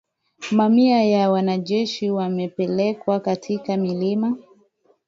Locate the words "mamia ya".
0.51-1.31